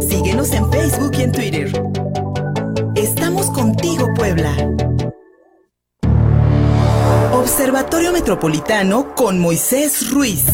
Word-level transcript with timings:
Síguenos 0.00 0.52
en 0.52 0.68
Facebook 0.72 1.12
y 1.16 1.22
en 1.22 1.32
Twitter. 1.32 1.72
Estamos 2.96 3.50
contigo, 3.52 4.08
Puebla. 4.16 4.52
Observatorio 7.32 8.12
Metropolitano 8.12 9.14
con 9.14 9.38
Moisés 9.38 10.10
Ruiz. 10.10 10.44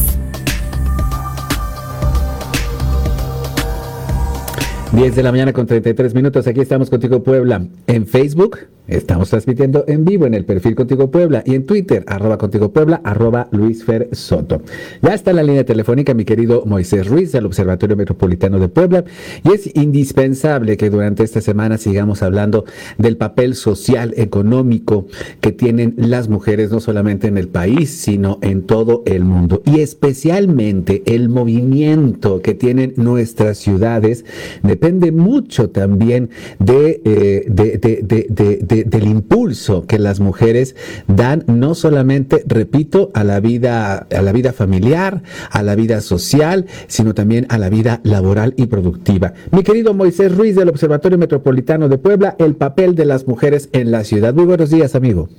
10 4.91 5.15
de 5.15 5.23
la 5.23 5.31
mañana 5.31 5.51
con 5.51 5.65
33 5.65 6.13
minutos. 6.13 6.45
Aquí 6.45 6.61
estamos 6.61 6.91
contigo, 6.91 7.23
Puebla. 7.23 7.65
En 7.87 8.05
Facebook 8.05 8.59
estamos 8.89 9.29
transmitiendo 9.29 9.83
en 9.87 10.03
vivo 10.03 10.25
en 10.25 10.33
el 10.33 10.45
perfil 10.45 10.75
Contigo 10.75 11.11
Puebla 11.11 11.43
y 11.45 11.55
en 11.55 11.65
Twitter, 11.65 12.03
arroba 12.07 12.37
Contigo 12.37 12.73
Puebla, 12.73 13.01
arroba 13.03 13.47
Luis 13.51 13.83
Fer 13.83 14.09
Soto. 14.11 14.61
Ya 15.01 15.13
está 15.13 15.31
la 15.33 15.43
línea 15.43 15.63
telefónica 15.63 16.13
mi 16.13 16.25
querido 16.25 16.63
Moisés 16.65 17.07
Ruiz 17.07 17.31
del 17.31 17.45
Observatorio 17.45 17.95
Metropolitano 17.95 18.59
de 18.59 18.69
Puebla 18.69 19.03
y 19.43 19.53
es 19.53 19.69
indispensable 19.75 20.75
que 20.77 20.89
durante 20.89 21.23
esta 21.23 21.41
semana 21.41 21.77
sigamos 21.77 22.23
hablando 22.23 22.65
del 22.97 23.17
papel 23.17 23.55
social, 23.55 24.13
económico 24.17 25.05
que 25.39 25.51
tienen 25.51 25.93
las 25.97 26.29
mujeres 26.29 26.71
no 26.71 26.79
solamente 26.79 27.27
en 27.27 27.37
el 27.37 27.47
país, 27.47 27.91
sino 27.91 28.39
en 28.41 28.63
todo 28.63 29.03
el 29.05 29.23
mundo 29.23 29.61
y 29.65 29.81
especialmente 29.81 31.03
el 31.05 31.29
movimiento 31.29 32.41
que 32.41 32.55
tienen 32.55 32.93
nuestras 32.97 33.59
ciudades 33.59 34.25
de 34.63 34.79
depende 34.79 35.11
mucho 35.11 35.69
también 35.69 36.29
eh, 36.65 37.45
de, 37.49 38.78
del 38.83 39.07
impulso 39.07 39.85
que 39.85 39.99
las 39.99 40.19
mujeres 40.19 40.75
dan, 41.07 41.43
no 41.47 41.75
solamente, 41.75 42.43
repito, 42.47 43.11
a 43.13 43.23
la 43.23 43.39
vida, 43.39 44.07
a 44.15 44.21
la 44.21 44.31
vida 44.31 44.53
familiar, 44.53 45.21
a 45.51 45.63
la 45.63 45.75
vida 45.75 46.01
social, 46.01 46.65
sino 46.87 47.13
también 47.13 47.45
a 47.49 47.57
la 47.57 47.69
vida 47.69 48.01
laboral 48.03 48.53
y 48.57 48.67
productiva. 48.67 49.33
Mi 49.51 49.63
querido 49.63 49.93
Moisés 49.93 50.35
Ruiz 50.35 50.55
del 50.55 50.69
Observatorio 50.69 51.17
Metropolitano 51.17 51.89
de 51.89 51.97
Puebla, 51.97 52.35
el 52.39 52.55
papel 52.55 52.95
de 52.95 53.05
las 53.05 53.27
mujeres 53.27 53.69
en 53.73 53.91
la 53.91 54.03
ciudad. 54.03 54.33
Muy 54.33 54.45
buenos 54.45 54.69
días, 54.69 54.95
amigo. 54.95 55.29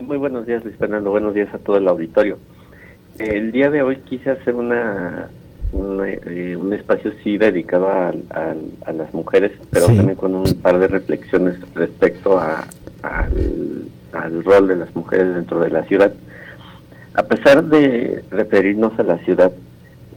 Muy 0.00 0.16
buenos 0.16 0.46
días, 0.46 0.64
Luis 0.64 0.76
Fernando. 0.76 1.10
Buenos 1.10 1.34
días 1.34 1.52
a 1.54 1.58
todo 1.58 1.76
el 1.76 1.86
auditorio. 1.86 2.38
El 3.18 3.52
día 3.52 3.70
de 3.70 3.82
hoy 3.82 3.96
quise 4.08 4.30
hacer 4.30 4.54
una 4.54 5.28
un, 5.72 6.02
eh, 6.04 6.56
un 6.56 6.72
espacio 6.72 7.12
sí 7.22 7.38
dedicado 7.38 7.88
a, 7.88 8.12
a, 8.30 8.92
las 8.92 9.14
mujeres, 9.14 9.52
pero 9.70 9.86
también 9.86 10.16
con 10.16 10.34
un 10.34 10.54
par 10.54 10.78
de 10.78 10.88
reflexiones 10.88 11.58
respecto 11.74 12.38
a, 12.38 12.64
al, 13.02 14.44
rol 14.44 14.68
de 14.68 14.76
las 14.76 14.94
mujeres 14.94 15.34
dentro 15.34 15.60
de 15.60 15.70
la 15.70 15.84
ciudad. 15.84 16.12
A 17.14 17.22
pesar 17.24 17.64
de 17.64 18.24
referirnos 18.30 18.98
a 18.98 19.02
la 19.02 19.18
ciudad 19.18 19.52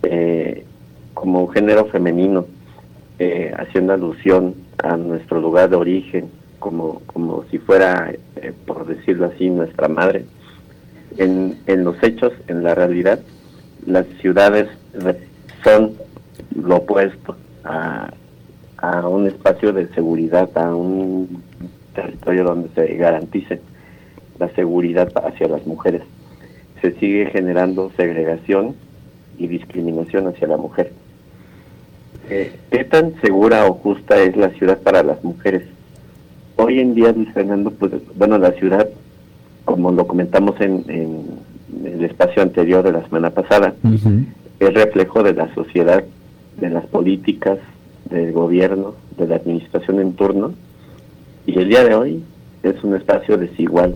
eh, 0.04 0.66
como 1.14 1.48
género 1.48 1.86
femenino, 1.86 2.46
eh, 3.20 3.54
haciendo 3.58 3.94
alusión 3.94 4.56
a 4.84 4.98
nuestro 4.98 5.40
lugar 5.40 5.70
de 5.70 5.76
origen, 5.76 6.30
como, 6.60 7.02
como 7.08 7.44
si 7.52 7.58
fuera, 7.58 8.14
por 8.66 8.86
decirlo 8.86 9.28
así, 9.28 9.50
nuestra 9.50 9.88
madre, 9.88 10.26
en, 11.18 11.60
en 11.68 11.84
los 11.84 12.02
hechos, 12.02 12.34
en 12.48 12.64
la 12.64 12.74
realidad, 12.74 13.20
las 13.86 14.06
ciudades 14.22 14.68
son 15.64 15.94
lo 16.56 16.78
opuesto 16.78 17.36
a, 17.64 18.12
a 18.78 19.08
un 19.08 19.28
espacio 19.28 19.74
de 19.74 19.88
seguridad, 19.94 20.50
a 20.58 20.76
un 20.76 21.42
territorio 21.94 22.44
donde 22.44 22.70
se 22.76 22.96
garantice 22.96 23.62
la 24.40 24.50
seguridad 24.50 25.12
hacia 25.16 25.48
las 25.48 25.66
mujeres. 25.66 26.02
Se 26.82 26.92
sigue 26.94 27.28
generando 27.28 27.92
segregación 27.96 28.76
y 29.38 29.48
discriminación 29.48 30.28
hacia 30.28 30.48
la 30.48 30.58
mujer. 30.58 30.92
Eh, 32.30 32.54
¿Qué 32.72 32.84
tan 32.86 33.20
segura 33.22 33.66
o 33.66 33.74
justa 33.74 34.22
es 34.22 34.36
la 34.36 34.50
ciudad 34.52 34.80
para 34.80 35.04
las 35.04 35.24
mujeres? 35.24 35.64
Hoy 36.56 36.80
en 36.80 36.96
día, 36.96 37.12
Luis 37.12 37.32
Fernando, 37.34 37.72
pues, 37.72 37.94
bueno, 38.16 38.38
la 38.38 38.52
ciudad, 38.54 38.88
como 39.66 39.92
lo 39.92 40.08
comentamos 40.08 40.60
en, 40.62 41.44
el 41.84 42.04
espacio 42.06 42.42
anterior 42.42 42.84
de 42.84 42.92
la 42.92 43.04
semana 43.04 43.32
pasada, 43.32 43.74
es 44.60 44.74
reflejo 44.74 45.24
de 45.24 45.34
la 45.34 45.54
sociedad, 45.54 46.04
de 46.60 46.70
las 46.70 46.86
políticas, 46.86 47.58
del 48.10 48.32
gobierno, 48.32 48.94
de 49.18 49.28
la 49.28 49.38
administración 49.38 50.00
en 50.00 50.14
turno, 50.14 50.54
y 51.46 51.58
el 51.58 51.70
día 51.70 51.84
de 51.84 51.96
hoy 51.96 52.24
es 52.64 52.84
un 52.84 52.96
espacio 52.96 53.38
desigual, 53.38 53.96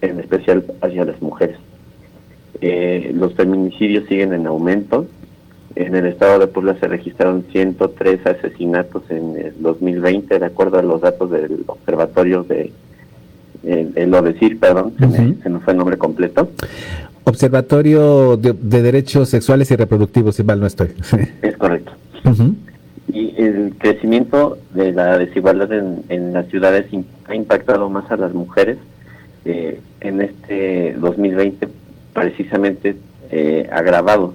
en 0.00 0.20
especial 0.20 0.64
hacia 0.80 1.04
las 1.04 1.20
mujeres. 1.20 1.56
Eh, 2.60 3.12
los 3.14 3.34
feminicidios 3.34 4.06
siguen 4.08 4.32
en 4.32 4.46
aumento. 4.46 5.06
En 5.74 5.96
el 5.96 6.06
estado 6.06 6.38
de 6.38 6.46
Puebla 6.46 6.76
se 6.78 6.86
registraron 6.86 7.44
103 7.50 8.26
asesinatos 8.26 9.02
en 9.10 9.36
el 9.36 9.54
2020, 9.60 10.38
de 10.38 10.46
acuerdo 10.46 10.78
a 10.78 10.82
los 10.82 11.00
datos 11.00 11.30
del 11.30 11.64
observatorio 11.66 12.42
de 12.44 12.72
el, 13.64 14.10
lo 14.10 14.22
decir, 14.22 14.58
perdón, 14.58 14.92
se, 14.98 15.06
me, 15.06 15.34
se, 15.40 15.48
me, 15.48 15.60
fue 15.60 15.72
el 15.72 15.78
nombre 15.78 15.96
completo. 15.96 16.50
Observatorio 17.24 18.36
de, 18.36 18.52
Derechos 18.52 19.28
Sexuales 19.28 19.70
y 19.70 19.76
Reproductivos, 19.76 20.36
si 20.36 20.42
mal 20.42 20.58
no 20.58 20.66
estoy. 20.66 20.88
Es 21.42 21.56
correcto. 21.56 21.92
Y 23.12 23.34
el 23.36 23.74
crecimiento 23.78 24.58
de 24.72 24.92
la 24.92 25.18
desigualdad 25.18 25.70
en, 25.72 26.32
las 26.32 26.46
ciudades 26.48 26.86
ha 27.26 27.34
impactado 27.34 27.90
más 27.90 28.10
a 28.10 28.16
las 28.16 28.32
mujeres 28.32 28.78
eh, 29.44 29.80
en 30.00 30.22
este 30.22 30.94
2020, 30.94 31.68
precisamente 32.14 32.96
eh, 33.30 33.68
agravado 33.70 34.34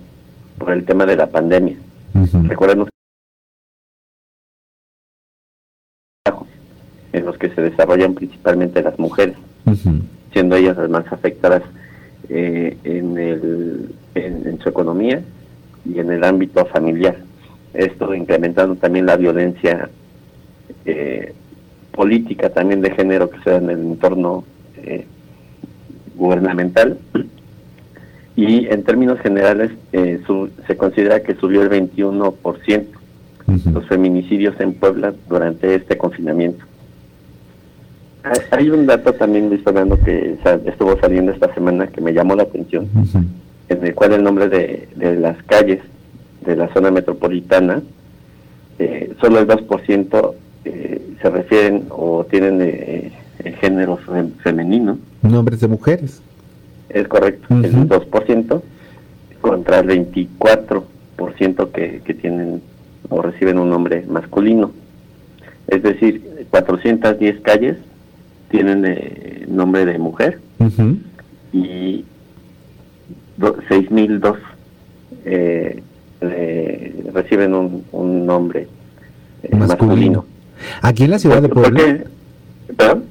por 0.59 0.71
el 0.71 0.85
tema 0.85 1.05
de 1.05 1.15
la 1.15 1.27
pandemia. 1.27 1.77
Recuerden 2.43 2.85
en 7.13 7.25
los 7.25 7.37
que 7.37 7.49
se 7.49 7.61
desarrollan 7.61 8.13
principalmente 8.13 8.81
las 8.81 8.97
mujeres, 8.99 9.35
siendo 10.33 10.55
ellas 10.55 10.77
las 10.77 10.89
más 10.89 11.11
afectadas 11.11 11.63
eh, 12.29 12.77
en, 12.83 13.17
el, 13.17 13.95
en, 14.15 14.59
su 14.59 14.69
economía 14.69 15.21
y 15.85 15.99
en 15.99 16.11
el 16.11 16.23
ámbito 16.23 16.65
familiar. 16.65 17.17
Esto 17.73 18.13
incrementando 18.13 18.75
también 18.75 19.05
la 19.05 19.17
violencia 19.17 19.89
eh, 20.85 21.33
política 21.91 22.49
también 22.49 22.81
de 22.81 22.91
género 22.91 23.29
que 23.29 23.39
se 23.39 23.49
da 23.51 23.57
en 23.57 23.69
el 23.69 23.79
entorno 23.79 24.43
eh, 24.77 25.05
gubernamental. 26.15 26.97
Y 28.35 28.67
en 28.67 28.83
términos 28.83 29.19
generales 29.19 29.71
se 29.91 30.77
considera 30.77 31.23
que 31.23 31.35
subió 31.35 31.63
el 31.63 31.69
21% 31.69 32.85
los 33.71 33.87
feminicidios 33.87 34.59
en 34.59 34.73
Puebla 34.73 35.13
durante 35.29 35.75
este 35.75 35.97
confinamiento. 35.97 36.65
Hay 38.51 38.69
un 38.69 38.85
dato 38.85 39.13
también, 39.13 39.49
Luis 39.49 39.63
Fernando, 39.63 39.97
que 40.03 40.37
estuvo 40.65 40.99
saliendo 40.99 41.31
esta 41.31 41.53
semana 41.53 41.87
que 41.87 42.01
me 42.01 42.13
llamó 42.13 42.35
la 42.35 42.43
atención, 42.43 42.89
en 43.69 43.85
el 43.85 43.95
cual 43.95 44.13
el 44.13 44.23
nombre 44.23 44.49
de, 44.49 44.87
las 45.19 45.41
calles 45.43 45.79
de 46.47 46.55
la 46.55 46.73
zona 46.73 46.89
metropolitana, 46.89 47.83
eh, 48.79 49.13
solo 49.21 49.39
el 49.39 49.47
2% 49.47 50.33
eh, 50.65 51.01
se 51.21 51.29
refieren 51.29 51.85
o 51.89 52.25
tienen 52.25 52.61
eh, 52.61 53.11
el 53.43 53.55
género 53.55 53.97
femenino. 54.43 54.97
Nombres 55.21 55.59
de 55.59 55.67
mujeres. 55.67 56.21
Es 56.89 57.07
correcto, 57.07 57.53
el 57.53 57.87
2% 57.89 58.61
contra 59.41 59.79
el 59.79 60.11
24% 60.13 61.71
que, 61.71 62.01
que 62.03 62.13
tienen 62.13 62.61
o 63.09 63.21
reciben 63.21 63.59
un 63.59 63.69
nombre 63.69 64.05
masculino. 64.07 64.71
Es 65.67 65.83
decir, 65.83 66.45
410 66.49 67.41
calles 67.41 67.77
tienen 68.49 68.85
eh, 68.85 69.45
nombre 69.49 69.85
de 69.85 69.97
mujer 69.97 70.39
y 71.51 72.05
6002 73.67 74.37
eh, 75.25 75.83
reciben 76.21 77.53
un, 77.53 77.83
un 77.91 78.25
nombre 78.25 78.67
eh, 79.43 79.55
masculino. 79.55 80.25
¿Aquí 80.81 81.03
en 81.03 81.11
la 81.11 81.19
ciudad 81.19 81.41
de 81.41 81.49
Puebla? 81.49 81.83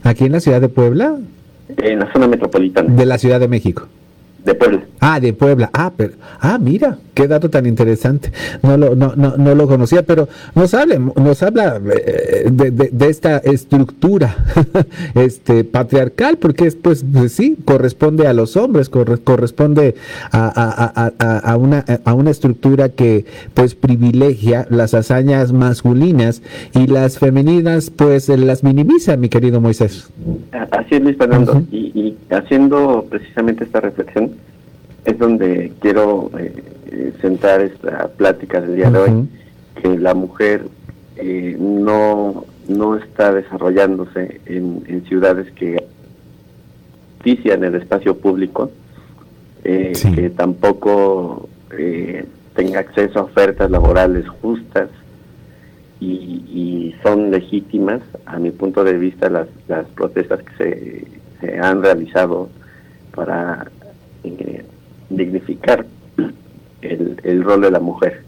¿Aquí 0.03 0.25
en 0.25 0.32
la 0.32 0.41
ciudad 0.41 0.61
de 0.61 0.69
Puebla? 0.69 1.17
En 1.76 1.99
la 1.99 2.12
zona 2.12 2.29
metropolitana. 2.29 2.93
De 2.93 3.06
la 3.06 3.19
Ciudad 3.19 3.41
de 3.41 3.49
México. 3.49 3.88
De 4.46 4.54
Puebla. 4.54 4.81
Ah, 5.00 5.19
de 5.19 5.32
Puebla. 5.32 5.70
Ah, 5.72 5.93
pero, 5.96 6.12
ah, 6.38 6.56
mira, 6.56 6.98
qué 7.14 7.26
dato 7.26 7.50
tan 7.50 7.66
interesante. 7.66 8.31
No 8.62 8.76
lo, 8.76 8.94
no, 8.94 9.14
no, 9.16 9.37
no 9.37 9.54
lo 9.56 9.66
conocía, 9.66 10.04
pero 10.04 10.28
nos 10.54 10.72
habla, 10.72 11.00
nos 11.00 11.43
habla 11.43 11.81
eh, 11.84 12.48
de, 12.52 12.70
de, 12.70 13.08
esta 13.08 13.38
estructura 13.38 14.37
este, 15.16 15.64
patriarcal, 15.64 16.38
porque 16.38 16.69
es, 16.69 16.76
pues, 16.76 17.04
pues, 17.12 17.32
sí, 17.32 17.56
corresponde 17.64 18.28
a 18.28 18.32
los 18.34 18.56
hombres, 18.56 18.88
corresponde 18.88 19.96
a, 20.31 21.10
a, 21.26 21.38
a, 21.38 21.56
una, 21.56 21.84
a 22.04 22.14
una 22.14 22.31
estructura 22.31 22.90
que 22.90 23.25
pues 23.52 23.75
privilegia 23.75 24.69
las 24.70 24.94
hazañas 24.94 25.52
masculinas 25.52 26.40
y 26.72 26.87
las 26.87 27.19
femeninas 27.19 27.90
pues 27.90 28.28
las 28.28 28.62
minimiza, 28.62 29.16
mi 29.16 29.28
querido 29.28 29.60
Moisés. 29.60 30.08
Así 30.70 30.94
es, 30.94 31.02
Luis 31.02 31.16
Fernando. 31.16 31.64
y, 31.72 31.90
y 31.94 32.16
haciendo 32.31 33.06
precisamente 33.08 33.64
esta 33.64 33.81
reflexión, 33.81 34.36
es 35.06 35.19
donde 35.19 35.73
quiero 35.81 36.31
eh, 36.38 36.53
eh, 36.91 37.12
sentar 37.20 37.61
esta 37.61 38.08
plática 38.08 38.61
del 38.61 38.76
día 38.76 38.91
de 38.91 38.99
hoy. 38.99 39.29
que 39.81 39.99
la 39.99 40.14
mujer 40.14 40.67
eh, 41.17 41.56
no, 41.58 42.44
no 42.69 42.97
está 42.97 43.32
desarrollándose 43.32 44.41
en, 44.47 44.82
en 44.87 45.05
ciudades 45.06 45.50
que 45.53 45.82
en 47.26 47.64
el 47.64 47.75
espacio 47.75 48.17
público, 48.17 48.70
eh, 49.64 49.93
que 50.14 50.31
tampoco 50.31 51.49
eh, 51.76 52.25
tenga 52.55 52.81
acceso 52.81 53.19
a 53.19 53.23
ofertas 53.23 53.69
laborales 53.70 54.29
justas 54.29 54.88
y, 55.99 56.94
son 57.02 57.31
legítimas, 57.31 58.00
a 58.25 58.38
mi 58.38 58.50
punto 58.50 58.82
de 58.82 58.94
vista, 58.94 59.29
las, 59.29 59.49
las 59.69 59.87
protestas 59.88 60.41
que 60.43 61.06
se, 61.41 61.59
han 61.59 61.82
realizado 61.82 62.49
para 63.14 63.70
eh, 64.25 64.64
dignificar 65.08 65.87
el, 66.82 67.20
el 67.23 67.44
rol 67.44 67.62
de 67.62 67.70
la 67.70 67.81
mujer. 67.81 68.25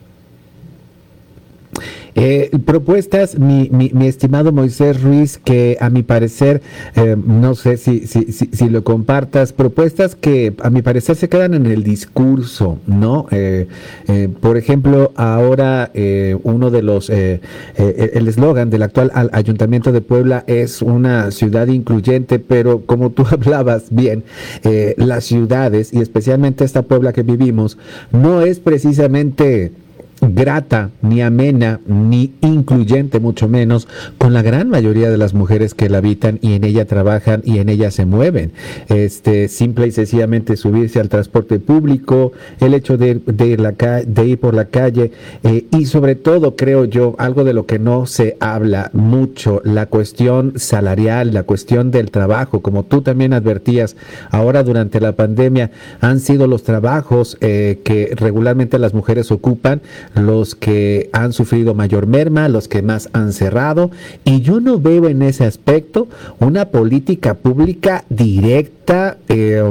Eh, 2.15 2.51
propuestas, 2.65 3.39
mi, 3.39 3.69
mi, 3.71 4.07
estimado 4.07 4.53
Moisés 4.53 5.03
Ruiz, 5.03 5.39
que 5.39 5.77
a 5.81 5.91
mi 5.91 6.03
parecer, 6.03 6.63
eh, 6.97 7.17
no 7.17 7.55
sé 7.55 7.77
si, 7.77 8.69
lo 8.69 8.85
compartas, 8.85 9.53
propuestas 9.53 10.15
que 10.15 10.55
a 10.63 10.71
mi 10.71 10.83
parecer 10.83 11.17
se 11.17 11.29
quedan 11.29 11.55
en 11.55 11.67
el 11.67 11.83
discurso, 11.83 12.79
¿no? 12.87 13.27
Eh, 13.31 13.69
por 14.41 14.57
ejemplo, 14.57 15.13
ahora 15.17 15.91
uno 16.43 16.71
de 16.71 16.83
los, 16.83 17.11
el 17.11 18.29
eslogan 18.29 18.71
del 18.71 18.83
actual 18.83 19.13
Ayuntamiento 19.33 19.93
de 19.93 20.01
Puebla 20.01 20.45
es 20.47 20.83
una 20.83 21.31
ciudad 21.31 21.69
incluyente, 21.69 22.39
pero 22.39 22.81
como 22.85 23.11
tú 23.11 23.25
hablabas 23.31 23.87
bien, 23.91 24.25
las 24.97 25.25
ciudades 25.25 25.93
y 25.93 26.01
especialmente 26.01 26.65
esta 26.65 26.83
Puebla 26.83 27.13
que 27.13 27.23
vivimos, 27.23 27.79
no 28.13 28.43
es 28.43 28.61
precisamente 28.61 29.73
grata, 30.21 30.91
ni 31.03 31.23
amena, 31.23 31.81
ni 31.87 32.33
incluyente, 32.41 33.21
mucho 33.21 33.49
menos, 33.49 33.89
con 34.19 34.33
la 34.35 34.43
gran 34.43 34.69
mayoría 34.69 35.11
de 35.11 35.19
las 35.19 35.35
mujeres 35.35 35.75
que 35.75 35.89
la 35.89 35.99
habitan 35.99 36.39
y 36.43 36.55
en 36.55 36.65
ella 36.65 36.87
trabajan 36.87 37.43
y 37.45 37.59
en 37.59 37.69
ella 37.69 37.91
se 37.91 38.07
mueven. 38.07 38.53
Este, 38.89 39.49
simple 39.49 39.87
y 39.87 39.93
sencillamente 39.93 40.57
subirse 40.57 41.01
al 41.01 41.09
transporte 41.09 41.59
público, 41.59 42.33
el 42.61 42.75
hecho 42.75 42.97
de, 42.97 43.21
ir, 43.39 43.61
la, 43.61 43.73
de 43.73 44.27
ir 44.27 44.39
por 44.39 44.55
la 44.55 44.67
calle 44.67 45.13
eh, 45.43 45.67
y 45.71 45.87
sobre 45.87 46.15
todo, 46.15 46.57
creo 46.57 46.85
yo, 46.85 47.15
algo 47.19 47.45
de 47.45 47.53
lo 47.53 47.67
que 47.67 47.79
no 47.79 48.07
se 48.07 48.37
habla 48.41 48.91
mucho, 48.93 49.61
la 49.65 49.87
cuestión 49.87 50.55
salarial, 50.57 51.33
la 51.33 51.45
cuestión 51.45 51.91
del 51.91 52.11
trabajo, 52.11 52.61
como 52.61 52.85
tú 52.85 53.03
también 53.03 53.33
advertías, 53.33 53.97
ahora 54.31 54.63
durante 54.63 55.01
la 55.01 55.13
pandemia 55.13 55.71
han 56.01 56.21
sido 56.21 56.47
los 56.47 56.63
trabajos 56.63 57.37
eh, 57.41 57.81
que 57.85 58.15
regularmente 58.17 58.79
las 58.79 58.95
mujeres 58.95 59.31
ocupan 59.31 59.81
los 60.15 60.55
que 60.55 61.11
han 61.13 61.33
sufrido 61.33 61.75
mayor 61.75 62.07
merma, 62.07 62.49
los 62.49 62.69
que 62.69 62.83
más 62.83 63.09
han 63.13 63.33
cerrado, 63.33 63.91
y 64.25 64.41
yo 64.41 64.61
no 64.61 64.81
veo 64.81 65.09
en 65.09 65.23
ese 65.23 65.45
aspecto 65.45 66.09
una 66.41 66.67
política 66.67 67.35
pública 67.35 68.05
directa, 68.09 69.19
eh, 69.29 69.63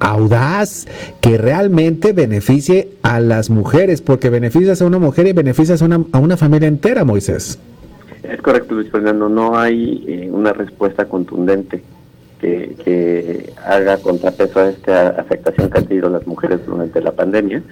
audaz, 0.00 0.86
que 1.20 1.38
realmente 1.38 2.12
beneficie 2.12 2.88
a 3.02 3.20
las 3.20 3.50
mujeres, 3.50 4.00
porque 4.02 4.30
beneficias 4.30 4.82
a 4.82 4.86
una 4.86 4.98
mujer 4.98 5.26
y 5.26 5.32
beneficias 5.32 5.82
a 5.82 5.84
una, 5.84 6.04
a 6.12 6.18
una 6.18 6.36
familia 6.36 6.68
entera, 6.68 7.04
Moisés. 7.04 7.58
Es 8.22 8.40
correcto, 8.40 8.74
Luis 8.74 8.90
Fernando, 8.90 9.28
no 9.28 9.58
hay 9.58 10.04
eh, 10.06 10.30
una 10.30 10.52
respuesta 10.52 11.06
contundente. 11.06 11.82
Que, 12.40 12.74
que, 12.84 13.52
haga 13.64 13.98
contrapeso 13.98 14.58
a 14.58 14.70
esta 14.70 15.10
afectación 15.10 15.70
que 15.70 15.78
han 15.78 15.86
tenido 15.86 16.10
las 16.10 16.26
mujeres 16.26 16.58
durante 16.66 17.00
la 17.00 17.12
pandemia 17.12 17.62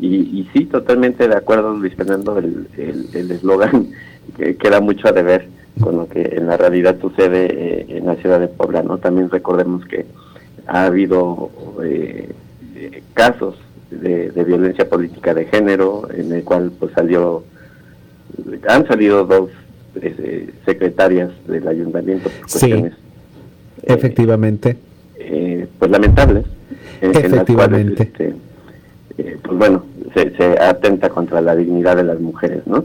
y, 0.00 0.48
sí, 0.52 0.66
totalmente 0.66 1.26
de 1.26 1.36
acuerdo, 1.36 1.74
Luis 1.74 1.94
Fernando, 1.94 2.38
el 2.38 2.68
eslogan 3.12 3.74
el, 3.74 4.34
que 4.36 4.56
queda 4.56 4.80
mucho 4.80 5.08
a 5.08 5.12
deber 5.12 5.48
con 5.80 5.96
lo 5.96 6.08
que 6.08 6.22
en 6.22 6.46
la 6.46 6.56
realidad 6.56 6.98
sucede 7.00 7.46
eh, 7.50 7.86
en 7.88 8.06
la 8.06 8.16
ciudad 8.16 8.40
de 8.40 8.48
Puebla, 8.48 8.82
¿no? 8.82 8.98
También 8.98 9.30
recordemos 9.30 9.84
que 9.86 10.06
ha 10.66 10.84
habido 10.84 11.50
eh, 11.84 12.30
casos 13.14 13.56
de, 13.90 14.30
violencia 14.44 14.88
política 14.88 15.34
de 15.34 15.46
género, 15.46 16.08
en 16.12 16.32
el 16.32 16.44
cual 16.44 16.72
pues 16.78 16.92
salió, 16.92 17.44
han 18.68 18.86
salido 18.86 19.24
dos 19.24 19.50
eh, 20.00 20.50
secretarias 20.64 21.30
del 21.46 21.66
ayuntamiento 21.66 22.28
por 22.28 22.40
cuestiones. 22.50 22.94
efectivamente. 23.82 24.76
pues 25.78 25.90
lamentables. 25.90 26.44
Efectivamente. 27.00 28.02
este, 28.04 28.34
eh, 29.18 29.36
pues 29.42 29.58
bueno, 29.58 29.84
se, 30.14 30.32
atenta 30.60 31.08
contra 31.08 31.40
la 31.40 31.54
dignidad 31.56 31.96
de 31.96 32.04
las 32.04 32.20
mujeres, 32.20 32.66
¿no? 32.66 32.84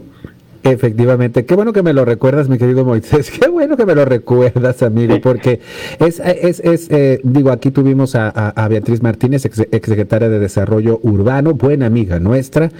Efectivamente, 0.64 1.44
qué 1.44 1.54
bueno 1.54 1.74
que 1.74 1.82
me 1.82 1.92
lo 1.92 2.04
recuerdas, 2.06 2.48
mi 2.48 2.56
querido 2.56 2.84
Moisés, 2.84 3.30
qué 3.38 3.48
bueno 3.48 3.76
que 3.76 3.86
me 3.86 3.94
lo 3.94 4.04
recuerdas, 4.04 4.82
amigo, 4.82 5.20
porque 5.22 5.60
es, 5.98 6.20
es, 6.20 6.60
es 6.60 6.90
eh, 6.90 7.20
digo, 7.22 7.50
aquí 7.50 7.70
tuvimos 7.70 8.14
a, 8.14 8.28
a, 8.28 8.68
Beatriz 8.68 9.02
Martínez, 9.02 9.44
ex, 9.44 9.56
secretaria 9.56 10.28
de 10.28 10.38
Desarrollo 10.38 11.00
Urbano, 11.02 11.52
buena 11.54 11.86
amiga 11.86 12.18
nuestra, 12.18 12.70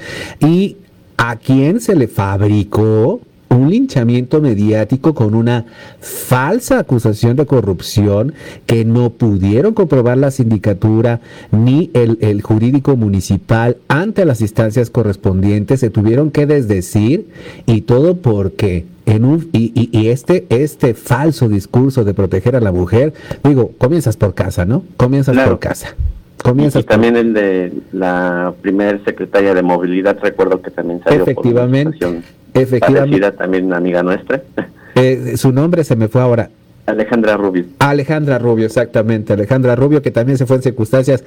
y 0.40 0.78
a 1.16 1.36
quien 1.36 1.80
se 1.80 1.94
le 1.94 2.08
fabricó 2.08 3.20
un 3.54 3.70
linchamiento 3.70 4.40
mediático 4.40 5.14
con 5.14 5.34
una 5.34 5.64
falsa 6.00 6.78
acusación 6.78 7.36
de 7.36 7.46
corrupción 7.46 8.34
que 8.66 8.84
no 8.84 9.10
pudieron 9.10 9.74
comprobar 9.74 10.18
la 10.18 10.30
sindicatura 10.30 11.20
ni 11.50 11.90
el, 11.94 12.42
jurídico 12.42 12.96
municipal 12.96 13.78
ante 13.88 14.24
las 14.24 14.40
instancias 14.40 14.90
correspondientes, 14.90 15.80
se 15.80 15.90
tuvieron 15.90 16.30
que 16.30 16.46
desdecir 16.46 17.28
y 17.66 17.82
todo 17.82 18.16
porque 18.16 18.84
en 19.06 19.24
un, 19.24 19.48
y, 19.52 19.72
y, 19.74 20.08
este, 20.08 20.46
este 20.48 20.94
falso 20.94 21.48
discurso 21.48 22.04
de 22.04 22.14
proteger 22.14 22.56
a 22.56 22.60
la 22.60 22.72
mujer, 22.72 23.12
digo, 23.42 23.72
comienzas 23.78 24.16
por 24.16 24.34
casa, 24.34 24.64
¿no? 24.64 24.82
Comienzas 24.96 25.36
por 25.36 25.58
casa. 25.58 25.94
Comienzas 26.42 26.82
y, 26.82 26.86
también 26.86 27.16
el 27.16 27.32
de 27.32 27.72
la 27.92 28.54
primer 28.60 29.02
secretaria 29.04 29.54
de 29.54 29.62
movilidad, 29.62 30.18
recuerdo 30.20 30.60
que 30.60 30.70
también 30.70 31.00
salió 31.02 31.22
Efectivamente. 31.22 31.98
Por 31.98 32.22
Efectivamente. 32.54 33.32
también 33.32 33.66
una 33.66 33.76
amiga 33.76 34.02
nuestra. 34.02 34.42
Eh, 34.96 35.36
su 35.36 35.50
nombre 35.50 35.82
se 35.82 35.96
me 35.96 36.06
fue 36.06 36.20
ahora. 36.20 36.50
Alejandra 36.86 37.36
Rubio. 37.36 37.64
Alejandra 37.80 38.38
Rubio, 38.38 38.66
exactamente. 38.66 39.32
Alejandra 39.32 39.74
Rubio, 39.74 40.02
que 40.02 40.10
también 40.10 40.38
se 40.38 40.46
fue 40.46 40.56
en 40.56 40.62
circunstancias 40.62 41.24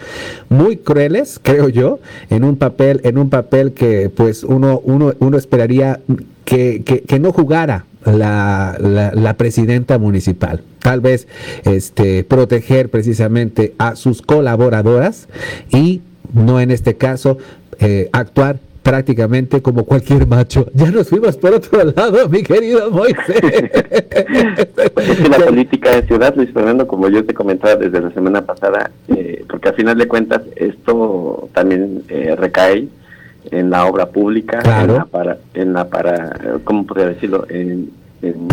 muy 0.50 0.78
crueles, 0.78 1.40
creo 1.44 1.68
yo, 1.70 2.00
en 2.30 2.44
un 2.44 2.58
papel, 2.58 3.02
en 3.04 3.18
un 3.18 3.30
papel 3.30 3.74
que 3.74 4.10
pues 4.10 4.44
uno, 4.44 4.80
uno, 4.84 5.14
uno 5.20 5.38
esperaría 5.38 6.00
que, 6.46 6.84
que, 6.84 7.20
no 7.20 7.34
jugara 7.34 7.86
la, 8.06 8.78
la, 8.80 9.12
la, 9.14 9.34
presidenta 9.36 9.98
municipal. 9.98 10.62
Tal 10.80 11.02
vez 11.02 11.28
este, 11.66 12.24
proteger 12.24 12.90
precisamente 12.90 13.74
a 13.80 13.98
sus 13.98 14.22
colaboradoras 14.22 15.28
y 15.72 16.02
no 16.34 16.62
en 16.62 16.72
este 16.72 16.96
caso 16.96 17.38
eh, 17.80 18.10
actuar 18.14 18.60
prácticamente 18.88 19.62
como 19.62 19.84
cualquier 19.84 20.26
macho. 20.28 20.68
Ya 20.74 20.90
nos 20.90 21.10
fuimos 21.10 21.36
por 21.36 21.54
otro 21.54 21.84
lado, 21.84 22.30
mi 22.30 22.42
querido 22.42 22.90
Moisés. 22.90 23.42
es 24.96 25.30
la 25.30 25.46
política 25.46 25.92
de 25.92 26.04
ciudad, 26.04 26.34
Luis 26.38 26.52
Fernando, 26.54 26.88
como 26.88 27.10
yo 27.10 27.26
te 27.26 27.34
comentaba 27.34 27.76
desde 27.76 28.00
la 28.00 28.12
semana 28.12 28.46
pasada, 28.46 28.92
eh, 29.10 29.44
porque 29.50 29.68
al 29.70 29.76
final 29.76 29.98
de 29.98 30.08
cuentas 30.08 30.42
esto 30.56 31.50
también 31.54 32.04
eh, 32.08 32.34
recae 32.38 32.88
en 33.52 33.70
la 33.70 33.86
obra 33.88 34.06
pública, 34.06 34.62
en 34.82 34.94
la 34.94 35.04
para, 35.04 35.38
en 35.54 35.74
la 35.74 35.90
para, 35.90 36.60
¿cómo 36.64 36.86
podría 36.86 37.08
decirlo? 37.08 37.46
En, 37.50 37.92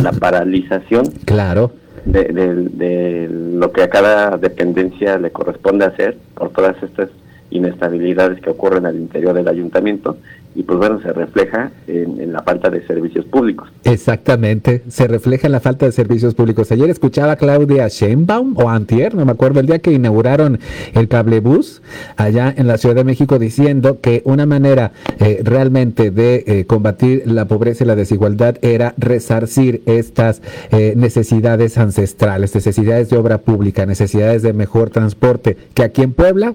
la 0.02 0.12
paralización. 0.12 1.06
Claro. 1.24 1.70
De, 2.04 2.24
de, 2.24 3.28
lo 3.30 3.72
que 3.72 3.82
a 3.82 3.88
cada 3.88 4.36
dependencia 4.36 5.16
le 5.16 5.30
corresponde 5.30 5.86
hacer 5.86 6.18
por 6.34 6.50
todas 6.50 6.76
estas 6.82 7.08
inestabilidades 7.50 8.40
que 8.40 8.50
ocurren 8.50 8.86
al 8.86 8.96
interior 8.96 9.34
del 9.34 9.48
ayuntamiento 9.48 10.16
y 10.54 10.62
pues 10.62 10.78
bueno, 10.78 11.00
se 11.00 11.12
refleja 11.12 11.72
en, 11.88 12.32
la 12.32 12.42
falta 12.42 12.70
de 12.70 12.86
servicios 12.86 13.24
públicos. 13.24 13.68
Exactamente, 13.84 14.82
se 14.88 15.08
refleja 15.08 15.48
en 15.48 15.52
la 15.52 15.60
falta 15.60 15.86
de 15.86 15.92
servicios 15.92 16.34
públicos. 16.34 16.70
Ayer 16.70 16.90
escuchaba 16.90 17.32
a 17.32 17.36
Claudia 17.36 17.88
Sheinbaum 17.88 18.56
o 18.56 18.70
Antier, 18.70 19.14
no 19.14 19.24
me 19.24 19.32
acuerdo, 19.32 19.60
el 19.60 19.66
día 19.66 19.80
que 19.80 19.92
inauguraron 19.92 20.60
el 20.94 21.08
cablebús 21.08 21.82
allá 22.16 22.54
en 22.56 22.68
la 22.68 22.78
Ciudad 22.78 22.94
de 22.94 23.04
México 23.04 23.38
diciendo 23.38 24.00
que 24.00 24.22
una 24.24 24.46
manera 24.46 24.92
eh, 25.18 25.40
realmente 25.42 26.10
de 26.10 26.44
eh, 26.46 26.64
combatir 26.66 27.24
la 27.26 27.46
pobreza 27.46 27.84
y 27.84 27.86
la 27.88 27.96
desigualdad 27.96 28.56
era 28.62 28.94
resarcir 28.96 29.82
estas 29.86 30.40
eh, 30.70 30.94
necesidades 30.96 31.78
ancestrales, 31.78 32.54
necesidades 32.54 33.10
de 33.10 33.16
obra 33.16 33.38
pública, 33.38 33.86
necesidades 33.86 34.42
de 34.42 34.52
mejor 34.52 34.90
transporte, 34.90 35.56
que 35.74 35.82
aquí 35.82 36.02
en 36.02 36.12
Puebla 36.12 36.54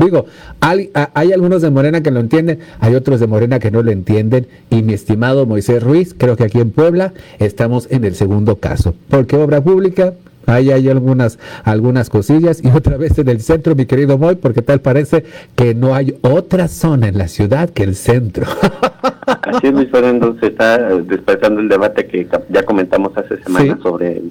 Digo, 0.00 0.26
hay, 0.60 0.90
hay, 1.14 1.32
algunos 1.32 1.62
de 1.62 1.70
Morena 1.70 2.02
que 2.02 2.10
lo 2.10 2.20
entienden, 2.20 2.60
hay 2.80 2.94
otros 2.94 3.20
de 3.20 3.26
Morena 3.26 3.58
que 3.58 3.70
no 3.70 3.82
lo 3.82 3.90
entienden. 3.90 4.46
Y 4.70 4.82
mi 4.82 4.92
estimado 4.94 5.46
Moisés 5.46 5.82
Ruiz, 5.82 6.14
creo 6.16 6.36
que 6.36 6.44
aquí 6.44 6.60
en 6.60 6.70
Puebla 6.70 7.12
estamos 7.38 7.88
en 7.90 8.04
el 8.04 8.14
segundo 8.14 8.56
caso. 8.56 8.94
Porque 9.08 9.36
obra 9.36 9.60
pública, 9.60 10.14
Ahí 10.48 10.70
hay 10.70 10.88
algunas, 10.88 11.38
algunas 11.64 12.08
cosillas. 12.08 12.64
Y 12.64 12.68
otra 12.68 12.96
vez 12.96 13.18
en 13.18 13.28
el 13.28 13.40
centro, 13.40 13.74
mi 13.74 13.84
querido 13.84 14.16
Moy, 14.16 14.36
porque 14.36 14.62
tal 14.62 14.80
parece 14.80 15.24
que 15.54 15.74
no 15.74 15.94
hay 15.94 16.16
otra 16.22 16.68
zona 16.68 17.08
en 17.08 17.18
la 17.18 17.28
ciudad 17.28 17.68
que 17.68 17.82
el 17.82 17.94
centro. 17.94 18.46
Así 19.26 19.66
es, 19.66 19.72
Luis 19.74 19.90
Fernando, 19.90 20.34
se 20.40 20.46
está 20.46 20.78
despertando 20.96 21.60
el 21.60 21.68
debate 21.68 22.06
que 22.06 22.26
ya 22.48 22.62
comentamos 22.64 23.12
hace 23.16 23.42
semanas 23.42 23.78
sobre 23.82 24.22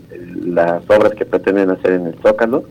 las 0.43 0.81
obras 0.89 1.13
que 1.13 1.25
pretenden 1.25 1.69
hacer 1.69 1.91
en 1.93 2.07
el 2.07 2.15
Zócalo, 2.15 2.63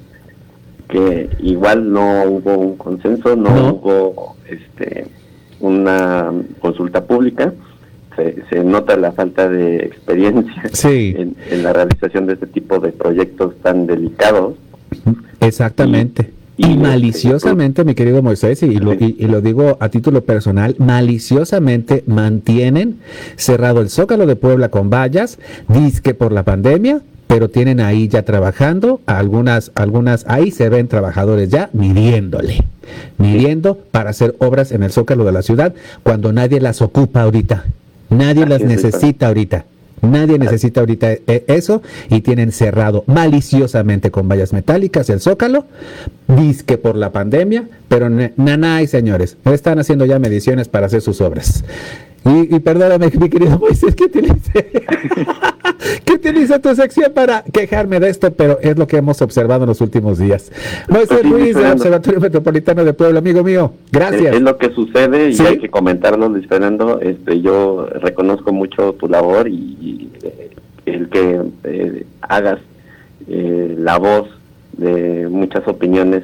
que 0.89 1.29
igual 1.41 1.93
no 1.93 2.25
hubo 2.25 2.57
un 2.57 2.77
consenso, 2.77 3.37
no, 3.37 3.73
hubo 3.73 4.37
este 4.49 5.07
una 5.61 6.33
consulta 6.61 7.05
pública. 7.05 7.53
Se, 8.49 8.65
nota 8.65 8.97
la 8.97 9.13
falta 9.13 9.47
de 9.47 9.77
experiencia 9.77 10.63
en, 10.85 11.37
la 11.63 11.75
realización 11.75 12.27
de 12.27 12.33
este 12.33 12.47
tipo 12.47 12.79
de 12.79 12.91
proyectos 12.91 13.55
tan 13.63 13.87
delicados. 13.87 14.55
Exactamente. 15.41 16.33
Y, 16.57 16.79
maliciosamente, 16.79 17.85
mi 17.85 17.95
querido 17.95 18.23
Moisés, 18.23 18.63
y 18.63 18.79
lo, 18.79 18.95
y, 18.95 19.13
lo, 19.27 19.43
digo 19.43 19.77
a 19.81 19.91
título 19.91 20.25
personal, 20.25 20.75
maliciosamente 20.79 22.05
mantienen 22.07 23.01
cerrado 23.37 23.83
el 23.83 23.91
Zócalo 23.91 24.25
de 24.25 24.37
Puebla 24.37 24.71
con 24.71 24.89
vallas, 24.89 25.39
disque 25.69 26.15
por 26.15 26.33
la 26.33 26.43
pandemia, 26.43 27.03
pero 27.27 27.51
tienen 27.51 27.81
ahí 27.81 28.09
ya 28.09 28.23
trabajando, 28.23 29.01
algunas, 29.07 29.73
algunas, 29.75 30.25
ahí 30.29 30.51
se 30.51 30.69
ven 30.69 30.89
trabajadores 30.89 31.49
ya 31.49 31.71
midiéndole, 31.73 32.65
midiendo 33.19 33.79
para 33.91 34.11
hacer 34.11 34.37
obras 34.39 34.73
en 34.73 34.83
el 34.83 34.93
Zócalo 34.93 35.25
de 35.25 35.33
la 35.33 35.43
ciudad 35.43 35.75
cuando 36.03 36.33
nadie 36.33 36.61
las 36.61 36.83
ocupa 36.83 37.23
ahorita, 37.23 37.65
nadie 38.11 38.47
las 38.47 38.63
necesita 38.63 39.29
ahorita. 39.29 39.65
Nadie 40.03 40.39
necesita 40.39 40.81
ahorita 40.81 41.13
eh, 41.13 41.45
eso 41.49 41.83
y 42.11 42.21
tienen 42.21 42.53
cerrado 42.53 43.03
maliciosamente 43.07 44.11
con 44.11 44.29
vallas 44.29 44.53
metálicas 44.53 45.09
el 45.09 45.21
zócalo, 45.21 45.65
disque 46.29 46.77
por 46.77 46.97
la 46.97 47.13
pandemia, 47.13 47.65
pero 47.89 48.11
nanay, 48.11 48.87
señores, 48.87 49.39
están 49.45 49.79
haciendo 49.79 50.05
ya 50.05 50.19
mediciones 50.19 50.69
para 50.69 50.87
hacer 50.87 51.01
sus 51.01 51.21
obras. 51.23 51.65
Y, 52.25 52.59
perdóname, 52.59 53.11
mi 53.21 53.29
querido 53.29 53.59
Moisés, 53.59 53.95
que 53.95 54.05
utilice, 54.05 54.73
que 56.05 56.15
utilice 56.15 56.59
tu 56.59 56.75
sección 56.75 57.13
para 57.15 57.43
quejarme 57.43 58.01
de 58.01 58.09
esto, 58.09 58.33
pero 58.33 58.59
es 58.61 58.77
lo 58.79 58.87
que 58.87 58.97
hemos 58.97 59.21
observado 59.23 59.65
en 59.65 59.69
los 59.69 59.81
últimos 59.81 60.19
días. 60.19 60.51
Moisés 60.89 61.29
Ruiz, 61.29 61.57
del 61.57 61.73
Observatorio 61.73 62.21
Metropolitano 62.21 62.85
de 62.85 62.95
Puebla, 62.95 63.19
amigo 63.19 63.43
mío, 63.43 63.73
gracias. 63.93 64.35
Es, 64.35 64.43
lo 64.43 64.57
que 64.57 64.71
sucede 64.71 65.31
y 65.31 65.41
hay 65.41 65.59
que 65.59 65.69
comentarlo, 65.69 66.29
Luis 66.29 66.47
Fernando. 66.47 67.01
Este, 67.01 67.41
yo 67.41 67.87
reconozco 68.01 68.53
mucho 68.53 68.95
tu 68.95 69.09
labor 69.09 69.49
y, 69.49 70.11
eh, 70.23 70.51
el 70.87 71.09
que 71.09 71.43
eh, 71.65 72.07
hagas 72.23 72.59
eh, 73.29 73.75
la 73.79 73.99
voz 73.99 74.29
de 74.77 75.27
muchas 75.31 75.67
opiniones 75.67 76.23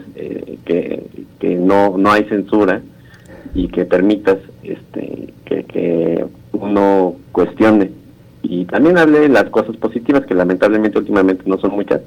que, 0.65 1.07
que 1.41 1.55
no, 1.57 1.97
no 1.97 2.13
hay 2.13 2.25
censura 2.25 2.83
y 3.55 3.69
que 3.69 3.85
permitas 3.85 4.39
este, 4.63 5.33
que, 5.45 6.25
uno 6.53 7.17
cuestione 7.33 7.91
y 8.43 8.65
también 8.65 8.99
hable 8.99 9.21
de 9.21 9.29
las 9.29 9.45
cosas 9.51 9.77
positivas 9.77 10.27
que 10.27 10.35
lamentablemente 10.35 10.99
últimamente 10.99 11.45
no 11.47 11.59
son 11.59 11.73
muchas 11.73 12.01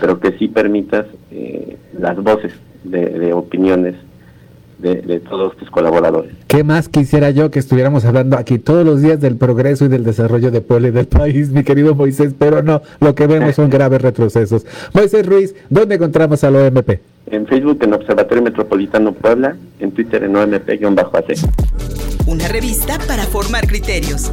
pero 0.00 0.18
que 0.18 0.32
sí 0.38 0.48
permitas 0.48 1.06
eh, 1.30 1.76
las 1.98 2.16
voces 2.16 2.52
de, 2.84 3.32
opiniones 3.32 3.94
de, 4.78 5.20
todos 5.20 5.56
tus 5.56 5.70
colaboradores. 5.70 6.32
¿Qué 6.48 6.64
más 6.64 6.88
quisiera 6.88 7.30
yo 7.30 7.52
que 7.52 7.60
estuviéramos 7.60 8.04
hablando 8.04 8.36
aquí 8.36 8.58
todos 8.58 8.84
los 8.84 9.00
días 9.00 9.20
del 9.20 9.36
progreso 9.36 9.84
y 9.84 9.88
del 9.88 10.02
desarrollo 10.02 10.50
de 10.50 10.60
Puebla 10.60 10.88
y 10.88 10.90
del 10.90 11.06
país, 11.06 11.50
mi 11.50 11.62
querido 11.62 11.94
Moisés? 11.94 12.34
Pero 12.36 12.64
no, 12.64 12.82
lo 13.00 13.14
que 13.14 13.28
vemos 13.28 13.54
son 13.54 13.70
graves 13.70 14.02
retrocesos. 14.02 14.66
Moisés 14.92 15.24
Ruiz, 15.24 15.54
¿dónde 15.70 15.94
encontramos 15.94 16.42
al 16.42 16.56
OMP? 16.56 16.98
En 17.26 17.46
Facebook 17.46 17.78
en 17.82 17.94
Observatorio 17.94 18.42
Metropolitano 18.42 19.12
Puebla, 19.12 19.56
en 19.78 19.92
Twitter 19.92 20.24
en 20.24 20.34
OMP-AC. 20.34 21.38
Una 22.26 22.48
revista 22.48 22.98
para 23.06 23.22
formar 23.22 23.68
criterios. 23.68 24.32